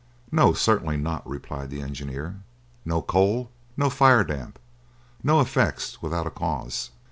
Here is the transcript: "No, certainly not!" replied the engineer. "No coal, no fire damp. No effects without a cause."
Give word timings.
"No, 0.31 0.53
certainly 0.53 0.97
not!" 0.97 1.29
replied 1.29 1.69
the 1.69 1.83
engineer. 1.83 2.37
"No 2.85 3.03
coal, 3.03 3.51
no 3.77 3.91
fire 3.91 4.23
damp. 4.23 4.57
No 5.21 5.39
effects 5.39 6.01
without 6.01 6.25
a 6.25 6.31
cause." 6.31 6.89